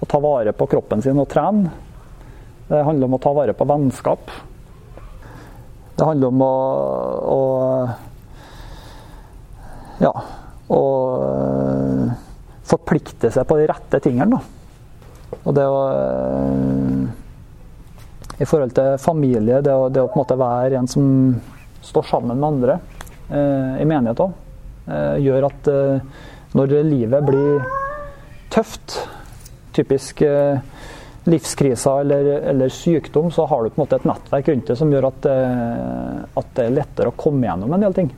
[0.00, 1.70] Å ta vare på kroppen sin og trene.
[2.66, 4.32] Det handler om å ta vare på vennskap.
[5.96, 6.56] Det handler om å,
[7.32, 7.40] å
[10.02, 10.12] Ja
[10.66, 10.80] Å
[11.24, 12.10] eh,
[12.66, 14.36] forplikte seg på de rette tingene.
[14.36, 14.40] da.
[15.46, 17.06] Og det å eh,
[18.38, 21.06] I forhold til familie, det å, det å på en måte være en som
[21.86, 22.78] står sammen med andre
[23.30, 24.34] eh, i menighet òg,
[24.90, 27.64] eh, gjør at eh, når livet blir
[28.52, 28.98] tøft,
[29.76, 30.58] typisk eh,
[31.26, 34.92] livskriser eller, eller, sykdom, så har du på en måte et nettverk rundt det som
[34.92, 38.12] gjør at, eh, at det er lettere å komme gjennom en del ting.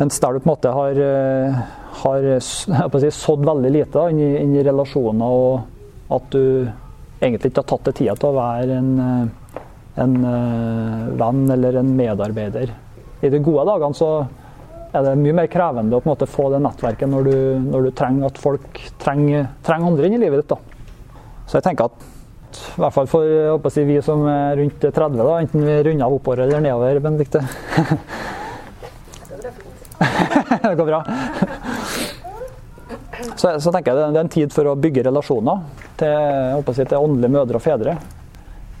[0.00, 1.60] Mens der du på en måte har, eh,
[2.02, 2.28] har
[3.04, 6.44] si, sådd veldig lite inn i, inn i, relasjoner, og at du
[7.22, 8.92] egentlig ikke har tatt deg tida til å være en,
[10.02, 10.14] en
[11.20, 12.72] venn eller en medarbeider.
[13.22, 14.10] I de gode dagene så
[14.92, 17.86] er det mye mer krevende å på en måte få det nettverket når du, når
[17.86, 20.52] du trenger at folk trenger, trenger, andre inn i livet ditt.
[20.52, 20.58] Da.
[21.48, 22.10] Så jeg tenker at
[22.52, 26.16] i hvert fall for si, vi som er rundt 30, da, enten vi runder av
[26.18, 27.40] oppover eller nedover, Benedicte.
[30.66, 31.00] det går bra.
[33.36, 35.64] Så, så, tenker jeg det er en tid for å bygge relasjoner
[36.00, 37.96] til, si, til åndelige mødre og fedre.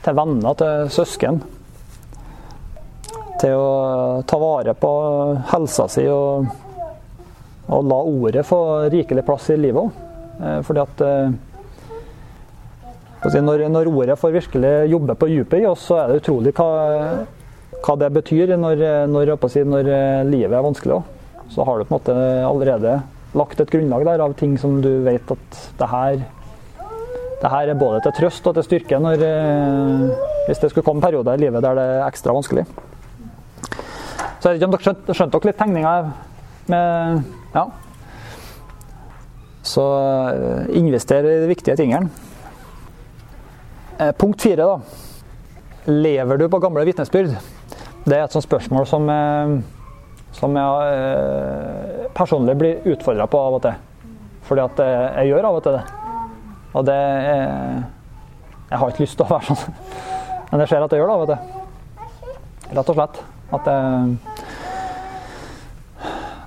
[0.02, 1.42] Til venner, til søsken
[3.42, 4.90] til å ta vare på
[5.50, 6.46] helsa si og,
[7.72, 8.60] og la ordet få
[8.92, 10.02] rikelig plass i livet òg.
[10.42, 11.32] Eh, fordi at eh,
[13.42, 16.68] når, når, ordet får virkelig jobbe på dypet i oss, så er det utrolig hva,
[17.82, 19.34] hva det betyr når, når,
[19.74, 19.90] når,
[20.28, 21.00] livet er vanskelig.
[21.00, 21.04] òg.
[21.52, 22.14] Så har du på en måte
[22.48, 22.96] allerede
[23.38, 26.22] lagt et grunnlag der av ting som du vet at det her,
[27.42, 30.08] det her er både til trøst og til styrke når, eh,
[30.48, 32.66] hvis det skulle komme perioder i livet der det er ekstra vanskelig.
[34.42, 35.94] Så jeg vet ikke om dere skjønte, skjønte dere litt tegninga
[36.72, 37.64] med Ja.
[39.62, 39.82] Så
[40.34, 42.10] eh, invester i de viktige tingene.
[43.98, 44.80] Eh, punkt fire, da.
[45.86, 47.36] Lever du på gamle vitnesbyrd?
[48.02, 49.06] Det er et sånt spørsmål som,
[50.32, 53.74] som jeg personlig blir utfordra på av og til.
[54.48, 55.82] Fordi at jeg gjør av og til det.
[56.72, 57.82] Og det er,
[58.70, 59.74] Jeg har ikke lyst til å være sånn,
[60.50, 62.72] men jeg ser at jeg gjør det av og til.
[62.72, 63.22] Rett og slett.
[63.52, 64.42] At jeg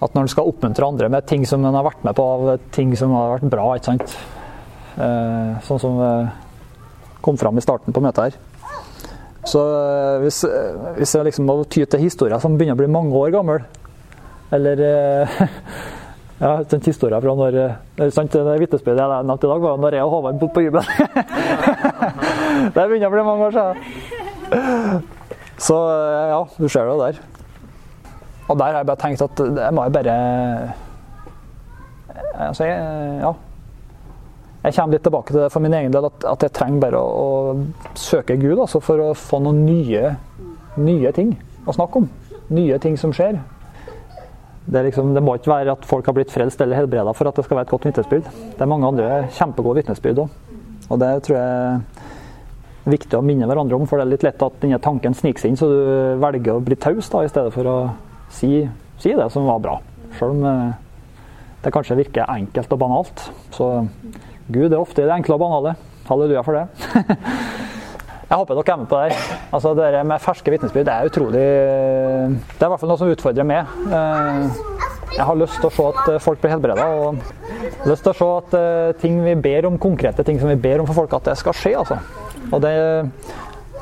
[0.06, 2.50] at når en skal oppmuntre andre med ting som en har vært med på av
[2.76, 4.18] ting som har vært bra, ikke sant.
[4.96, 6.34] Eh, sånn som eh,
[7.26, 8.38] kom fram i starten på møtet her.
[9.46, 10.42] Så eh, hvis,
[10.98, 13.66] hvis jeg liksom må ty til historier som begynner å bli mange år gammel,
[14.56, 14.82] eller
[16.44, 17.60] ja, den historien fra når
[18.14, 20.86] sant, Det vitnesbyrdet jeg nevnte i dag, var når jeg og Håvard bodde på hybel.
[22.76, 25.06] det begynner å bli mange år siden.
[25.58, 25.78] Så
[26.30, 27.22] ja, du ser det der.
[28.46, 30.18] Og der har jeg bare tenkt at det må jeg bare
[32.36, 33.32] altså jeg, ja.
[34.66, 36.98] Jeg kommer litt tilbake til det for min egen del, at, at jeg trenger bare
[36.98, 37.18] å,
[37.54, 40.16] å søke Gud altså for å få noen nye,
[40.82, 41.36] nye ting
[41.70, 42.08] å snakke om.
[42.56, 43.38] Nye ting som skjer.
[44.66, 47.38] Det, liksom, det, må ikke være at folk har blitt frelst eller helbreda for at
[47.38, 48.30] det skal være et godt vitnesbyrd.
[48.56, 50.40] Det er mange andre kjempegode vitnesbyrd òg.
[50.90, 54.46] Og det tror jeg er viktig å minne hverandre om, for det er litt lett
[54.46, 55.78] at denne tanken sniker seg inn, så du
[56.22, 57.78] velger å bli taus i stedet for å
[58.34, 58.64] si,
[58.98, 59.78] si, det som var bra.
[60.18, 60.74] Selv om eh,
[61.62, 63.26] det kanskje virker enkelt og banalt.
[63.54, 63.70] Så
[64.48, 65.76] Gud er ofte i det enkle og banale.
[66.10, 66.66] Halleluja for det.
[68.30, 69.18] Jeg håper dere er med på det.
[69.54, 73.12] Altså, det der med ferske vitnesbyrd er utrolig Det er i hvert fall noe som
[73.14, 73.76] utfordrer meg.
[73.86, 74.48] Eh,
[75.16, 78.18] jeg har lyst til å se at eh, folk blir helbreda, og lyst til å
[78.18, 81.30] se at ting vi ber om, konkrete ting som vi ber om for folk, at
[81.30, 81.76] det skal skje.
[81.84, 82.00] altså.
[82.52, 82.74] Og det,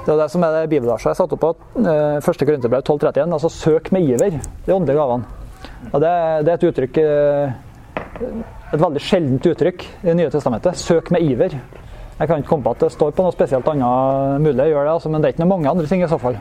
[0.04, 1.52] det er det som er det bibelverset jeg satte opp på.
[1.80, 3.36] Eh, første Korinterbrev 12.31.
[3.38, 5.24] Altså 'søk med iver' de åndelige gavene.
[5.94, 6.12] Og det,
[6.44, 7.52] det, er et uttrykk eh,
[8.74, 10.76] Et veldig sjeldent uttrykk i Det nye testamentet.
[10.76, 11.60] 'Søk med iver'.
[12.20, 14.86] Jeg kan ikke komme på at det står på noe spesielt annet mulig å gjøre
[14.86, 16.38] det, altså, men det er ikke mange andre ting i så fall.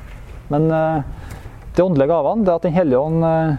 [0.52, 1.02] Men uh,
[1.76, 3.56] de åndelige gavene, det at Den hellige ånd uh,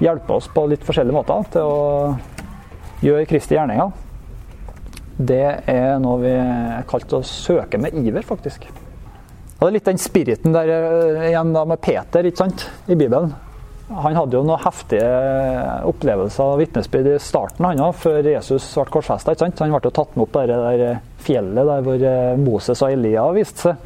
[0.00, 2.16] hjelper oss på litt forskjellige måter til å
[3.02, 3.92] gjøre Kristi gjerninger,
[5.16, 8.66] det er noe vi er kalt å søke med iver, faktisk.
[9.56, 12.94] Og det er litt den spiriten der eh, igjen da med Peter ikke sant, i
[12.98, 13.32] Bibelen.
[13.86, 15.10] Han hadde jo noen heftige
[15.86, 19.36] opplevelser og vitnesbyrd i starten, han òg, før Jesus ble korsfesta.
[19.38, 22.94] Han ble jo tatt med opp på det der fjellet der hvor eh, Moses og
[22.96, 23.84] Elia viste seg.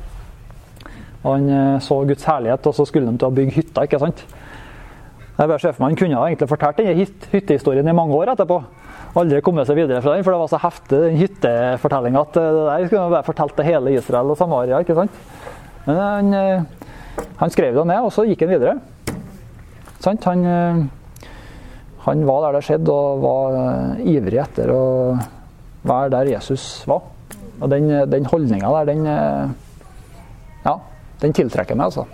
[1.26, 3.84] Han eh, så Guds herlighet, og så skulle de til å bygge hytta.
[3.84, 4.24] ikke sant?
[5.36, 8.60] Jeg bare ser for meg, Han kunne egentlig fortalt denne hyttehistorien i mange år etterpå.
[9.20, 12.46] Aldri kommet seg videre fra den, for det var så heftig den hyttefortellinga at det
[12.56, 14.80] der skulle man bare fortalt til hele Israel og Samaria.
[14.80, 15.20] ikke sant?
[15.84, 18.78] Men han, eh, han skrev det ned, og så gikk han videre.
[20.04, 20.84] Han, eh,
[22.06, 24.84] han var der det skjedde, og var eh, ivrig etter å
[25.84, 27.04] være der Jesus var.
[27.60, 29.04] Og den, den holdninga der, den
[30.64, 30.74] Ja,
[31.20, 32.06] den tiltrekker meg, altså.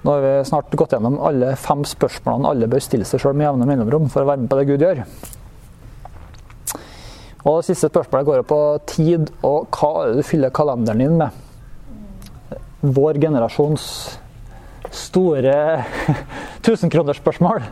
[0.00, 3.44] Nå har vi snart gått gjennom alle fem spørsmålene alle bør stille seg sjøl med
[3.44, 5.02] jevne mellomrom for å være med på det Gud gjør.
[7.44, 11.36] Og det siste spørsmålet går på tid og hva du fyller kalenderen din med.
[12.80, 13.84] Vår generasjons
[14.90, 15.84] store
[16.66, 17.62] tusenkronersspørsmål.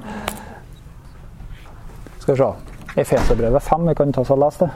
[2.18, 2.52] Skal vi se.
[3.00, 4.70] Efeserbrevet 5, vi kan ta oss og lese det.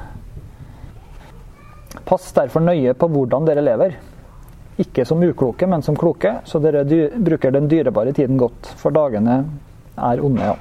[2.09, 3.97] Pass derfor nøye på hvordan dere lever.
[4.83, 9.43] Ikke som ukloke, men som kloke, så dere bruker den dyrebare tiden godt, for dagene
[9.97, 10.57] er onde, ja.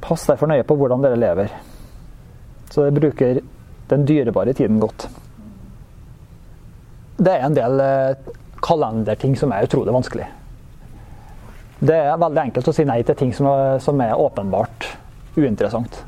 [0.00, 1.54] Pass derfor nøye på hvordan dere lever,
[2.70, 3.40] så dere bruker
[3.90, 5.08] den dyrebare tiden godt.
[7.20, 8.30] Det er en del eh,
[8.64, 10.28] kalenderting som er utrolig vanskelig.
[11.80, 14.88] Det er veldig enkelt å si nei til ting som er, som er åpenbart
[15.38, 16.02] uinteressant.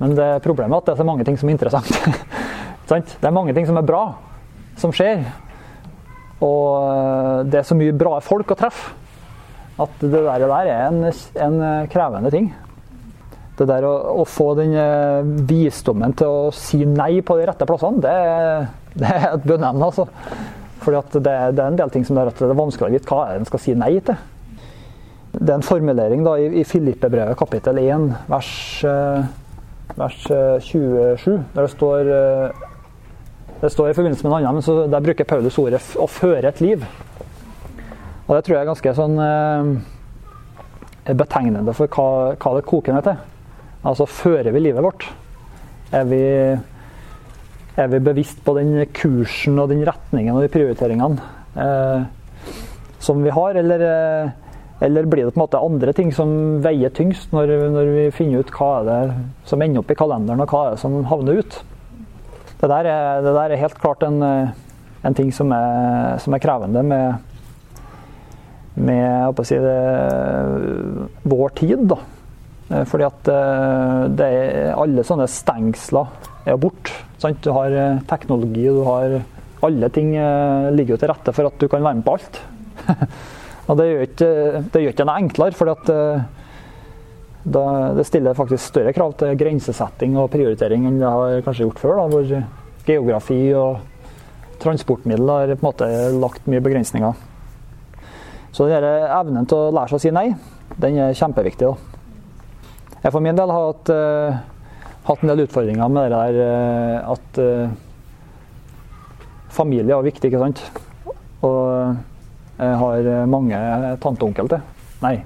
[0.00, 1.90] Men det problemet er at det er så mange ting som er interessant.
[2.88, 4.04] det er mange ting som er bra,
[4.80, 5.24] som skjer.
[6.44, 8.94] Og eh, det er så mye bra folk å treffe
[9.76, 11.56] at det der, er en, en
[11.92, 12.48] krevende ting.
[13.56, 17.68] Det der å, å, få den eh, visdommen til å si nei på de rette
[17.68, 18.16] plassene, det,
[19.00, 19.90] det er et bønneemne.
[19.90, 20.08] Altså.
[20.86, 23.34] Fordi det, det, er en del ting som er, det er vanskelig å vite hva
[23.34, 24.14] en skal si nei til.
[25.36, 28.52] Det er en formulering da, i, i Filippe-brevet kapittel 1 vers,
[28.86, 29.26] eh,
[29.98, 30.22] vers
[30.64, 32.14] 27, der det står
[33.60, 36.48] det står i forbindelse med en annen, men så der bruker Paulus ordet 'å føre
[36.48, 36.84] et liv'.
[38.28, 39.18] Og Det tror jeg er ganske sånn
[41.06, 43.16] eh, betegnende for hva, hva det koker ned til.
[43.84, 45.06] Altså, fører vi livet vårt?
[45.92, 46.20] Er vi,
[47.76, 51.20] er vi bevisst på den kursen og den retningen og de prioriteringene
[51.60, 52.06] eh,
[53.04, 54.30] som vi har, eller, eh,
[54.86, 56.30] eller, blir det på en måte andre ting som
[56.64, 59.00] veier tyngst når, når vi finner ut hva er det
[59.48, 61.58] som ender opp i kalenderen, og hva er det som havner ut?
[62.56, 66.40] Det der er, det der er helt klart en, en ting som er, som er,
[66.40, 67.34] krevende med,
[68.80, 69.76] med si det,
[71.28, 71.84] vår tid.
[71.92, 72.00] Da.
[72.88, 73.28] Fordi at
[74.16, 74.30] det,
[74.72, 76.08] alle sånne stengsler
[76.48, 77.05] er borte.
[77.20, 79.22] Du har eh, teknologi, du har
[79.64, 82.40] Alle ting eh, ligger jo til rette for at du kan være med på alt.
[83.70, 84.30] Og det gjør ikke
[84.72, 85.72] det gjør ikke enklere, for
[87.46, 87.64] da,
[87.96, 91.98] det stiller faktisk større krav til grensesetting og prioritering enn det har kanskje gjort før.
[91.98, 93.80] Da, hvor geografi og
[94.62, 97.18] transportmiddel har på en måte lagt mye begrensninger.
[98.54, 100.28] Så denne evnen til å lære seg å si nei,
[100.80, 101.68] den er kjempeviktig.
[101.68, 103.00] Da.
[103.02, 103.90] Jeg for min del har hatt,
[105.06, 107.70] hatt en del utfordringer med det der uh, at uh,
[109.54, 110.62] familie er viktig, ikke sant.
[111.46, 111.96] Og
[112.56, 113.56] jeg har mange
[114.02, 114.62] tante og onkel til.
[115.04, 115.16] Nei,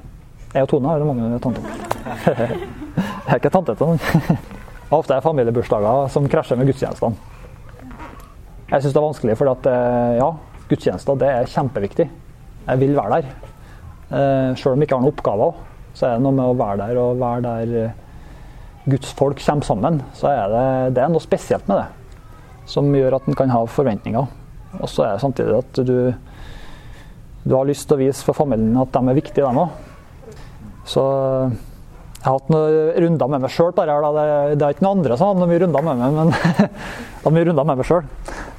[0.50, 1.62] jeg og Tone har mange tanter.
[2.26, 4.40] jeg er ikke tante til noen.
[4.98, 7.14] Ofte er familiebursdager som krasjer med gudstjenestene.
[8.70, 10.28] Jeg syns det er vanskelig, for eh, ja,
[10.70, 12.06] gudstjenester det er kjempeviktig.
[12.66, 13.30] Jeg vil være der.
[14.10, 15.60] Eh, Sjøl om jeg ikke har noen oppgaver,
[15.94, 17.96] så er det noe med å være der og være der eh,
[18.84, 20.02] Guds folk kommer sammen.
[20.16, 20.66] Så er det,
[20.96, 21.88] det er noe spesielt med det
[22.70, 24.28] som gjør at en kan ha forventninger.
[24.78, 25.96] Og så er det samtidig at du,
[27.42, 29.74] du har lyst til å vise for familien at de er viktige, dem òg.
[30.88, 31.02] Så
[32.20, 33.72] jeg har hatt noen runder med meg sjøl.
[33.74, 33.84] Det,
[34.60, 37.36] det er ikke noen andre som har noen mye runder med meg, men jeg har
[37.36, 38.02] mye runder med meg sjøl.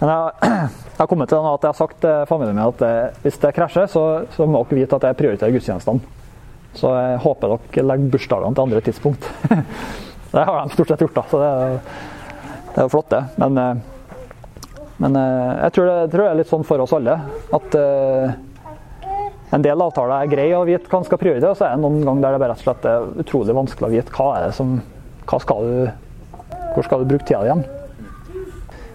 [0.02, 0.54] Men jeg,
[0.92, 3.54] jeg, har kommet til at jeg har sagt til familien min at det, hvis det
[3.58, 4.06] krasjer, så,
[4.36, 6.18] så må dere vite at jeg prioriterer gudstjenestene.
[6.78, 9.28] Så jeg håper dere legger bursdagene til andre tidspunkt.
[10.32, 11.24] det har de stort sett gjort, da.
[11.32, 11.50] Så det,
[12.72, 13.24] det er jo flott, det.
[13.41, 14.56] Men, eh,
[15.02, 17.17] men eh, jeg, tror det, jeg tror det er litt sånn for oss alle
[17.58, 17.78] at
[19.52, 21.84] en del avtaler er greie å vite hva en skal prioritere, og så er det
[21.84, 24.46] noen ganger der det bare rett og slett er utrolig vanskelig å vite hva er
[24.48, 24.78] det som
[25.28, 25.76] hva skal du,
[26.72, 27.54] Hvor skal du bruke tida di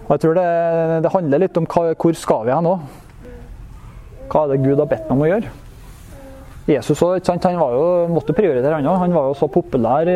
[0.07, 0.49] Og jeg tror det,
[1.05, 2.75] det, handler litt om hva, hvor skal vi hen nå?
[4.33, 5.53] Hva er det Gud har bedt meg om å gjøre?
[6.67, 8.97] Jesus også, han var jo, måtte prioritere, han òg.
[9.05, 10.09] Han var jo så populær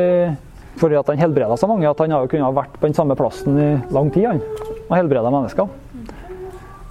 [0.80, 3.58] fordi at han helbreda så mange at han kunne ha vært på den samme plassen
[3.60, 4.42] i lang tid han,
[4.88, 5.68] og helbreda mennesker.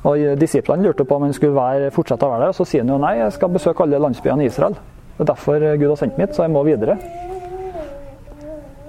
[0.08, 2.86] Og Disiplene lurte på om han skulle være, fortsette å være der, og så sier
[2.86, 4.78] han jo nei, jeg skal besøke alle landsbyene i Israel.
[5.18, 6.96] Det er derfor Gud har sendt mitt, så jeg må videre.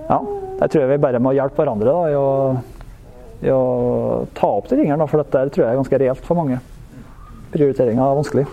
[0.06, 0.20] Ja,
[0.60, 2.28] jeg tror vi bare må hjelpe hverandre da, i, å,
[3.42, 3.62] i å
[4.36, 6.60] ta opp de tingene, for dette tror jeg er ganske reelt for mange.
[7.50, 8.46] Prioriteringa er vanskelig.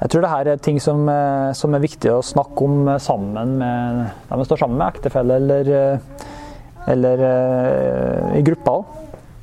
[0.00, 3.56] Jeg tror det her er ting som, eh, som, er viktig å snakke om sammen
[3.60, 3.98] med
[4.30, 6.28] de vi står sammen med, ektefelle eller, eh,
[6.88, 7.24] eller
[8.38, 8.94] i gruppa òg.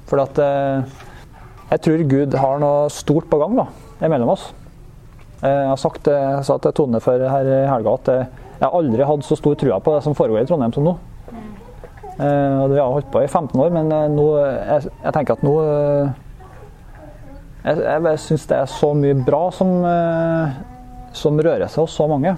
[0.08, 3.68] For at jeg tror Gud har noe stort på gang da,
[4.08, 4.48] mellom oss.
[5.42, 8.10] Jeg har sagt jeg sa til Tone før her i helga at
[8.58, 10.96] jeg aldri hatt så stor trua på det som foregår i Trondheim som nå.
[12.18, 15.38] Eh, og Vi har holdt på i 15 år, men eh, nå, jeg, jeg tenker
[15.38, 15.54] at nå
[17.68, 19.74] eh, Jeg, jeg syns det er så mye bra som,
[21.16, 22.36] som rører seg hos så mange.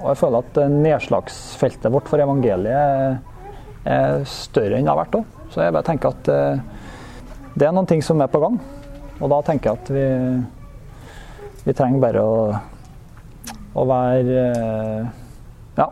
[0.00, 3.22] Og jeg føler at nedslagsfeltet vårt for evangeliet
[3.84, 5.40] er større enn det har vært òg.
[5.52, 6.62] Så jeg bare tenker at eh,
[7.54, 8.58] det er noen ting som er på gang.
[9.20, 10.06] Og da tenker jeg at vi,
[11.68, 12.38] vi trenger bare å,
[13.78, 15.12] å være eh,
[15.78, 15.88] ja,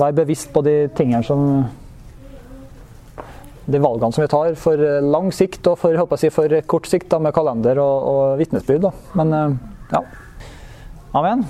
[0.00, 1.46] være bevisst på de tingene som
[3.70, 7.10] De valgene som vi tar for lang sikt og for, håper jeg, for kort sikt
[7.12, 8.90] da, med kalender og, og vitnesbyrd.
[9.18, 9.36] Men
[9.92, 10.02] ja.
[11.16, 11.46] Amen.